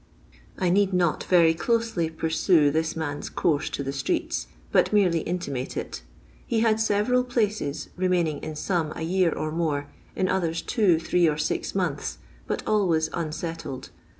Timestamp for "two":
10.63-10.97